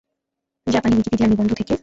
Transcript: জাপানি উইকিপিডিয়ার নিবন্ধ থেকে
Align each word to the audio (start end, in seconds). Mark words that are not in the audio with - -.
জাপানি 0.67 0.93
উইকিপিডিয়ার 0.95 1.31
নিবন্ধ 1.31 1.51
থেকে 1.53 1.73